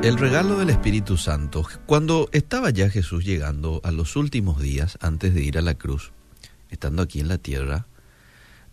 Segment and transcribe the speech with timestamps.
[0.00, 1.66] El regalo del Espíritu Santo.
[1.84, 6.12] Cuando estaba ya Jesús llegando a los últimos días antes de ir a la cruz,
[6.70, 7.88] estando aquí en la tierra,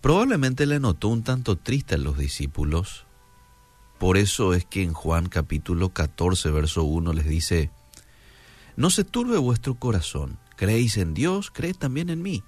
[0.02, 3.08] probablemente le notó un tanto triste a los discípulos.
[3.98, 7.72] Por eso es que en Juan capítulo 14, verso 1 les dice,
[8.76, 12.44] No se turbe vuestro corazón, creéis en Dios, creed también en mí.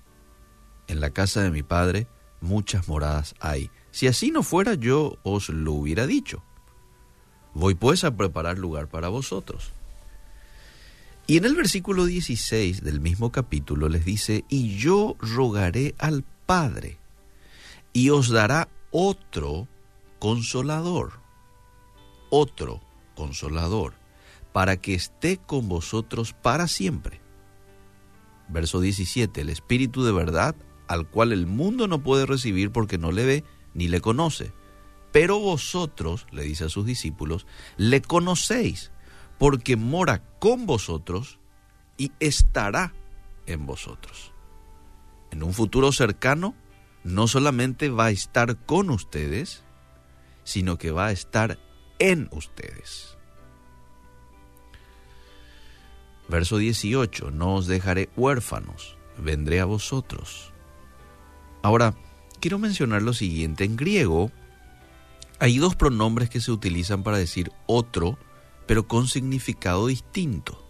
[0.88, 2.08] En la casa de mi Padre
[2.42, 3.72] muchas moradas hay.
[3.90, 6.44] Si así no fuera yo os lo hubiera dicho.
[7.58, 9.72] Voy pues a preparar lugar para vosotros.
[11.26, 17.00] Y en el versículo 16 del mismo capítulo les dice, y yo rogaré al Padre,
[17.94, 19.68] y os dará otro
[20.20, 21.14] consolador,
[22.30, 22.80] otro
[23.16, 23.96] consolador,
[24.54, 27.20] para que esté con vosotros para siempre.
[28.50, 30.56] Verso 17, el Espíritu de verdad,
[30.88, 33.44] al cual el mundo no puede recibir porque no le ve
[33.74, 34.54] ni le conoce
[35.12, 37.46] pero vosotros, le dice a sus discípulos,
[37.78, 38.92] le conocéis,
[39.38, 41.40] porque mora con vosotros
[41.98, 42.94] y estará
[43.46, 44.34] en vosotros.
[45.32, 46.56] En un futuro cercano,
[47.04, 49.64] no solamente va a estar con ustedes,
[50.44, 51.60] sino que va a estar
[52.00, 53.18] en ustedes.
[56.30, 60.52] Verso 18, no os dejaré huérfanos, vendré a vosotros.
[61.64, 61.96] Ahora,
[62.40, 64.32] quiero mencionar lo siguiente, en griego,
[65.40, 68.18] hay dos pronombres que se utilizan para decir otro,
[68.66, 70.64] pero con significado distinto.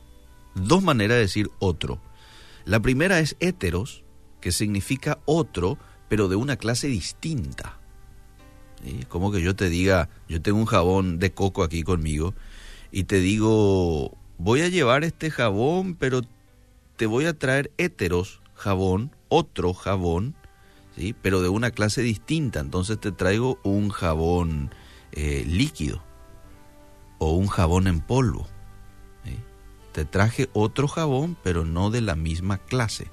[0.55, 2.01] Dos maneras de decir otro.
[2.65, 4.03] La primera es heteros,
[4.41, 5.77] que significa otro,
[6.09, 7.77] pero de una clase distinta.
[9.07, 12.33] Como que yo te diga, yo tengo un jabón de coco aquí conmigo
[12.91, 16.21] y te digo, voy a llevar este jabón, pero
[16.95, 20.35] te voy a traer heteros jabón, otro jabón,
[21.21, 22.59] pero de una clase distinta.
[22.59, 24.71] Entonces te traigo un jabón
[25.11, 26.03] eh, líquido
[27.17, 28.47] o un jabón en polvo.
[29.97, 33.07] Te traje otro jabón, pero no de la misma clase.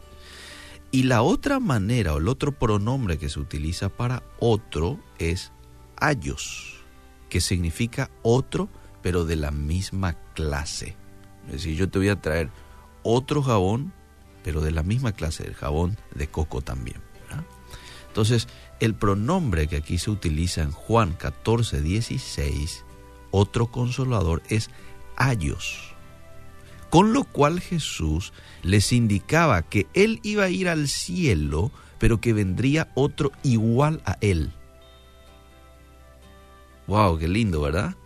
[0.91, 5.51] Y la otra manera o el otro pronombre que se utiliza para otro es
[5.97, 6.85] ayos,
[7.31, 8.69] que significa otro,
[9.01, 10.95] pero de la misma clase.
[11.47, 12.51] Es decir, yo te voy a traer
[13.03, 13.95] otro jabón,
[14.43, 17.01] pero de la misma clase, el jabón de coco también.
[18.15, 18.47] Entonces,
[18.79, 22.85] el pronombre que aquí se utiliza en Juan 14, 16,
[23.33, 24.71] otro consolador, es
[25.17, 25.93] ayos.
[26.91, 28.33] Con lo cual Jesús
[28.63, 34.17] les indicaba que Él iba a ir al cielo, pero que vendría otro igual a
[34.21, 34.53] Él.
[36.87, 37.19] ¡Wow!
[37.19, 37.97] ¡Qué lindo, ¿verdad?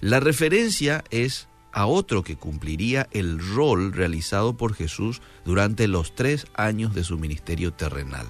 [0.00, 6.46] La referencia es a otro que cumpliría el rol realizado por Jesús durante los tres
[6.54, 8.26] años de su ministerio terrenal.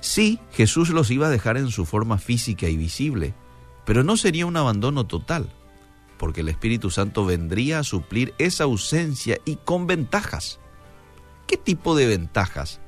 [0.00, 3.34] Sí, Jesús los iba a dejar en su forma física y visible,
[3.84, 5.52] pero no sería un abandono total,
[6.16, 10.60] porque el Espíritu Santo vendría a suplir esa ausencia y con ventajas.
[11.48, 12.80] ¿Qué tipo de ventajas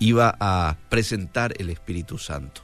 [0.00, 2.62] iba a presentar el Espíritu Santo?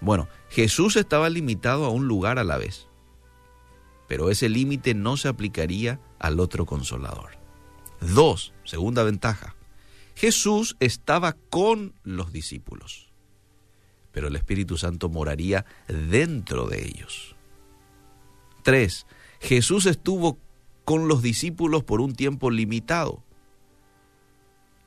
[0.00, 2.88] Bueno, Jesús estaba limitado a un lugar a la vez
[4.12, 7.30] pero ese límite no se aplicaría al otro consolador.
[8.02, 9.56] Dos, segunda ventaja,
[10.14, 13.10] Jesús estaba con los discípulos,
[14.10, 17.36] pero el Espíritu Santo moraría dentro de ellos.
[18.62, 19.06] Tres,
[19.40, 20.38] Jesús estuvo
[20.84, 23.24] con los discípulos por un tiempo limitado,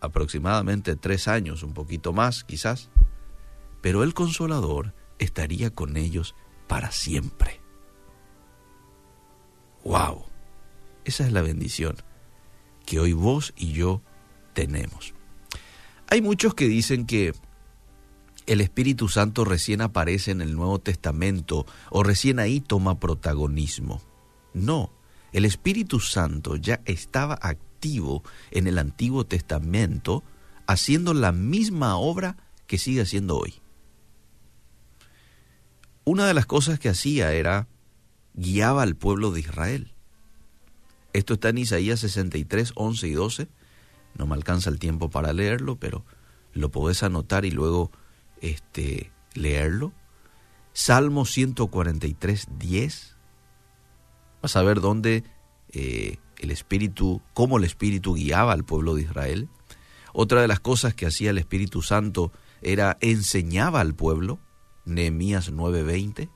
[0.01, 2.91] aproximadamente tres años, un poquito más quizás,
[3.81, 6.35] pero el consolador estaría con ellos
[6.67, 7.64] para siempre.
[9.85, 10.25] ¡Wow!
[11.05, 11.95] Esa es la bendición
[12.85, 14.01] que hoy vos y yo
[14.53, 15.13] tenemos.
[16.07, 17.33] Hay muchos que dicen que
[18.47, 24.01] el Espíritu Santo recién aparece en el Nuevo Testamento o recién ahí toma protagonismo.
[24.53, 24.91] No,
[25.33, 30.23] el Espíritu Santo ya estaba activo en el Antiguo Testamento
[30.67, 33.53] haciendo la misma obra que sigue haciendo hoy.
[36.05, 37.67] Una de las cosas que hacía era
[38.35, 39.91] guiaba al pueblo de Israel.
[41.13, 43.47] Esto está en Isaías 63, 11 y 12.
[44.17, 46.05] No me alcanza el tiempo para leerlo, pero
[46.53, 47.91] lo podés anotar y luego
[48.41, 49.93] este, leerlo.
[50.73, 53.15] Salmo 143, 10.
[54.41, 55.23] Vas a ver dónde
[55.71, 59.49] eh, el Espíritu, cómo el Espíritu guiaba al pueblo de Israel.
[60.13, 62.31] Otra de las cosas que hacía el Espíritu Santo
[62.61, 64.39] era enseñaba al pueblo,
[64.85, 66.29] Nehemías 9:20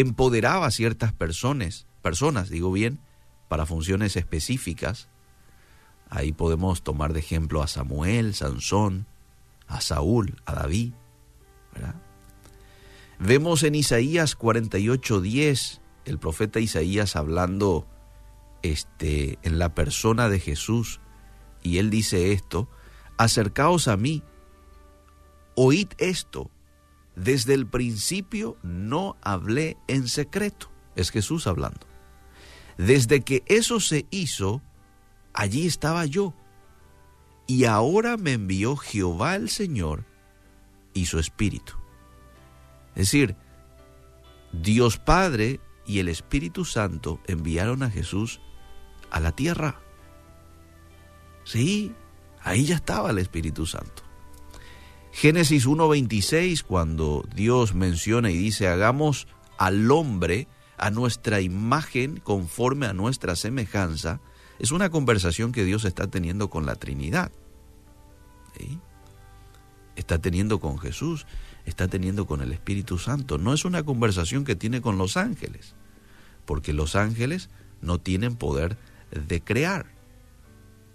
[0.00, 3.00] empoderaba a ciertas personas, personas, digo bien,
[3.48, 5.08] para funciones específicas.
[6.08, 9.06] Ahí podemos tomar de ejemplo a Samuel, Sansón,
[9.66, 10.92] a Saúl, a David.
[13.18, 17.86] Vemos en Isaías 48:10 el profeta Isaías hablando
[18.62, 21.00] este, en la persona de Jesús,
[21.62, 22.68] y él dice esto,
[23.18, 24.22] acercaos a mí,
[25.56, 26.50] oíd esto,
[27.16, 31.86] desde el principio no hablé en secreto, es Jesús hablando.
[32.76, 34.62] Desde que eso se hizo,
[35.32, 36.34] allí estaba yo.
[37.46, 40.04] Y ahora me envió Jehová el Señor
[40.92, 41.72] y su Espíritu.
[42.94, 43.36] Es decir,
[44.52, 48.40] Dios Padre y el Espíritu Santo enviaron a Jesús
[49.10, 49.80] a la tierra.
[51.44, 51.94] Sí,
[52.42, 54.05] ahí ya estaba el Espíritu Santo.
[55.16, 60.46] Génesis 1.26, cuando Dios menciona y dice, hagamos al hombre
[60.76, 64.20] a nuestra imagen conforme a nuestra semejanza,
[64.58, 67.32] es una conversación que Dios está teniendo con la Trinidad.
[69.96, 71.26] Está teniendo con Jesús,
[71.64, 73.38] está teniendo con el Espíritu Santo.
[73.38, 75.76] No es una conversación que tiene con los ángeles,
[76.44, 77.48] porque los ángeles
[77.80, 78.76] no tienen poder
[79.12, 79.86] de crear.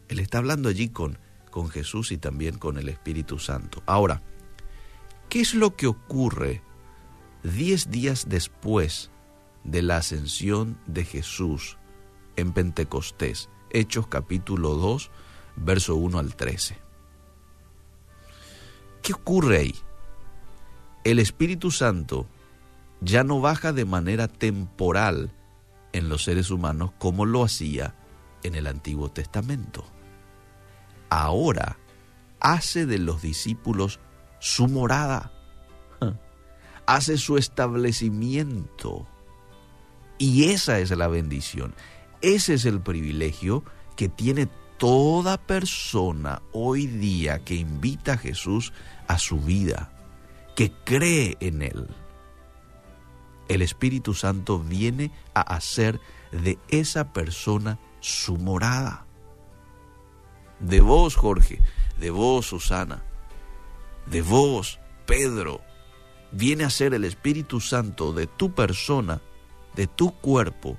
[0.10, 1.18] Él está hablando allí con,
[1.52, 3.84] con Jesús y también con el Espíritu Santo.
[3.86, 4.24] Ahora,
[5.30, 6.64] ¿qué es lo que ocurre
[7.44, 9.12] diez días después
[9.64, 11.78] de la ascensión de Jesús
[12.38, 13.50] en Pentecostés?
[13.70, 15.12] Hechos capítulo 2,
[15.58, 16.78] verso 1 al 13.
[19.04, 19.76] ¿Qué ocurre ahí?
[21.04, 22.28] El Espíritu Santo
[23.02, 25.34] ya no baja de manera temporal
[25.94, 27.96] en los seres humanos como lo hacía
[28.44, 29.86] en el Antiguo Testamento.
[31.12, 31.78] Ahora
[32.40, 34.00] hace de los discípulos
[34.40, 35.34] su morada,
[36.86, 39.06] hace su establecimiento.
[40.18, 41.76] Y esa es la bendición,
[42.22, 43.66] ese es el privilegio
[43.98, 44.48] que tiene
[44.78, 48.72] toda persona hoy día que invita a Jesús
[49.10, 49.92] a su vida,
[50.56, 51.88] que cree en Él.
[53.50, 56.00] El Espíritu Santo viene a hacer
[56.32, 59.06] de esa persona su morada.
[60.62, 61.60] De vos, Jorge,
[62.00, 63.04] de vos, Susana,
[64.06, 65.62] de vos, Pedro,
[66.32, 69.22] viene a ser el Espíritu Santo de tu persona,
[69.76, 70.78] de tu cuerpo,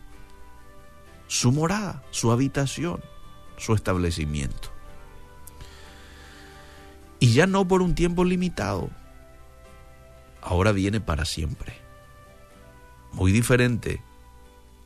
[1.26, 3.02] su morada, su habitación,
[3.56, 4.70] su establecimiento.
[7.18, 8.90] Y ya no por un tiempo limitado,
[10.40, 11.74] ahora viene para siempre.
[13.12, 14.02] Muy diferente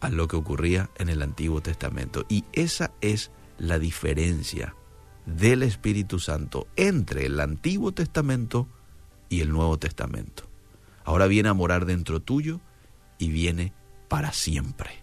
[0.01, 2.25] a lo que ocurría en el Antiguo Testamento.
[2.29, 4.75] Y esa es la diferencia
[5.27, 8.69] del Espíritu Santo entre el Antiguo Testamento
[9.29, 10.45] y el Nuevo Testamento.
[11.05, 12.61] Ahora viene a morar dentro tuyo
[13.19, 13.73] y viene
[14.09, 15.03] para siempre.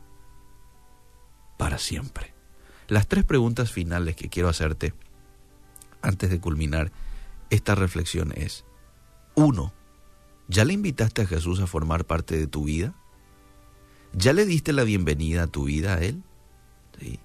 [1.57, 2.33] Para siempre.
[2.87, 4.93] Las tres preguntas finales que quiero hacerte
[6.01, 6.91] antes de culminar
[7.49, 8.65] esta reflexión es,
[9.35, 9.73] uno,
[10.47, 12.93] ¿ya le invitaste a Jesús a formar parte de tu vida?
[14.13, 16.23] ¿Ya le diste la bienvenida a tu vida a Él?
[16.99, 17.19] Sí.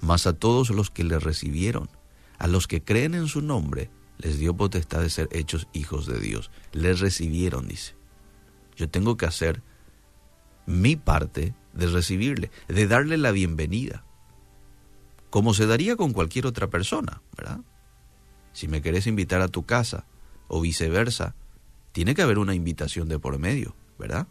[0.00, 1.88] Mas a todos los que le recibieron,
[2.38, 6.18] a los que creen en su nombre, les dio potestad de ser hechos hijos de
[6.20, 6.50] Dios.
[6.72, 7.94] Les recibieron, dice.
[8.76, 9.62] Yo tengo que hacer
[10.66, 14.04] mi parte de recibirle, de darle la bienvenida,
[15.30, 17.60] como se daría con cualquier otra persona, ¿verdad?
[18.52, 20.06] Si me querés invitar a tu casa
[20.46, 21.34] o viceversa,
[21.92, 24.26] tiene que haber una invitación de por medio, ¿verdad?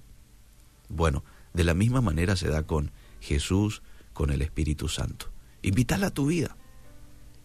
[0.89, 1.24] Bueno,
[1.54, 3.81] de la misma manera se da con Jesús,
[4.14, 5.31] con el Espíritu Santo.
[5.61, 6.57] Invítala a tu vida.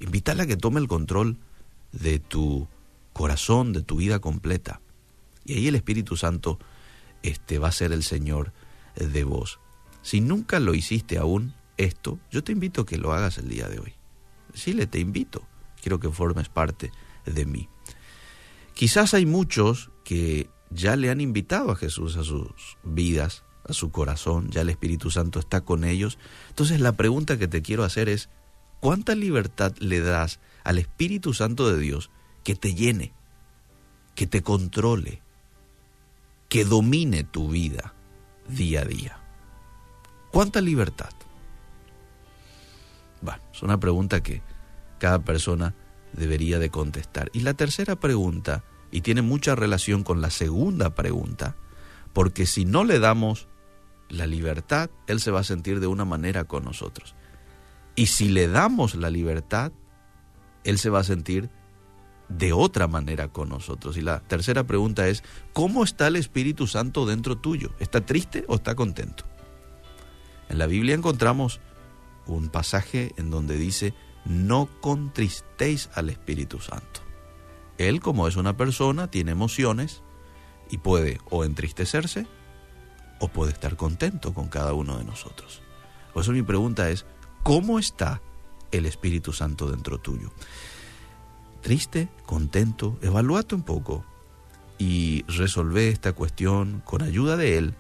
[0.03, 1.39] Invítala a que tome el control
[1.93, 2.67] de tu
[3.13, 4.81] corazón, de tu vida completa.
[5.45, 6.59] Y ahí el Espíritu Santo
[7.23, 8.53] este, va a ser el Señor
[8.97, 9.61] de vos.
[10.03, 13.69] Si nunca lo hiciste aún esto, yo te invito a que lo hagas el día
[13.69, 13.95] de hoy.
[14.67, 15.47] le te invito.
[15.81, 16.91] Quiero que formes parte
[17.25, 17.69] de mí.
[18.75, 23.93] Quizás hay muchos que ya le han invitado a Jesús a sus vidas, a su
[23.93, 26.19] corazón, ya el Espíritu Santo está con ellos.
[26.49, 28.29] Entonces la pregunta que te quiero hacer es,
[28.83, 32.11] ¿cuánta libertad le das al Espíritu Santo de Dios
[32.43, 33.13] que te llene,
[34.17, 35.23] que te controle,
[36.49, 37.95] que domine tu vida
[38.49, 39.21] día a día?
[40.33, 41.11] ¿Cuánta libertad?
[43.21, 44.43] Bueno, es una pregunta que
[44.99, 45.77] cada persona
[46.13, 47.31] debería de contestar.
[47.33, 51.55] Y la tercera pregunta, y tiene mucha relación con la segunda pregunta,
[52.13, 53.47] porque si no le damos
[54.09, 57.15] la libertad, Él se va a sentir de una manera con nosotros.
[57.95, 59.73] Y si le damos la libertad,
[60.65, 61.51] Él se va a sentir
[62.29, 63.97] de otra manera con nosotros.
[63.97, 65.23] Y la tercera pregunta es,
[65.53, 67.73] ¿cómo está el Espíritu Santo dentro tuyo?
[67.79, 69.25] ¿Está triste o está contento?
[70.49, 71.61] En la Biblia encontramos
[72.27, 73.95] un pasaje en donde dice,
[74.25, 77.01] no contristéis al Espíritu Santo.
[77.79, 80.03] Él, como es una persona, tiene emociones
[80.71, 82.27] y puede o entristecerse
[83.19, 85.63] o puede estar contento con cada uno de nosotros.
[86.13, 87.07] Por eso mi pregunta es,
[87.43, 88.21] ¿cómo está
[88.71, 90.33] el Espíritu Santo dentro tuyo?
[91.61, 94.05] Triste, contento, evalúate un poco
[94.79, 97.75] y resolve esta cuestión con ayuda de Él.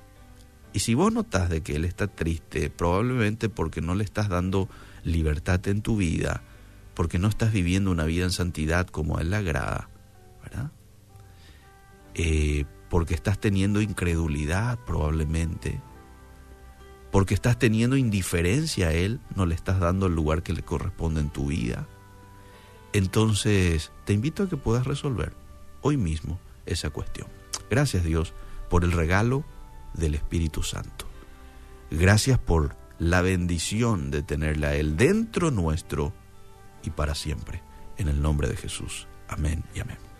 [0.73, 4.69] Y si vos notas de que Él está triste, probablemente porque no le estás dando
[5.05, 6.43] libertad en tu vida,
[6.95, 9.89] porque no estás viviendo una vida en santidad como a Él le agrada,
[10.43, 10.71] ¿verdad?
[12.15, 15.81] Eh, porque estás teniendo incredulidad probablemente,
[17.13, 21.21] porque estás teniendo indiferencia a Él, no le estás dando el lugar que le corresponde
[21.21, 21.87] en tu vida.
[22.95, 25.33] Entonces, te invito a que puedas resolver
[25.83, 27.29] hoy mismo esa cuestión.
[27.71, 28.33] Gracias Dios
[28.71, 29.45] por el regalo
[29.93, 31.07] del Espíritu Santo.
[31.91, 36.15] Gracias por la bendición de tenerla a Él dentro nuestro
[36.83, 37.63] y para siempre.
[37.99, 39.07] En el nombre de Jesús.
[39.29, 40.12] Amén y amén.